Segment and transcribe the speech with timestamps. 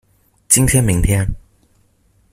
[0.49, 1.23] 今天明天